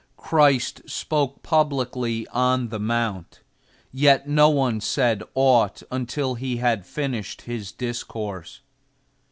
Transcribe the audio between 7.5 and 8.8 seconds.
discourse.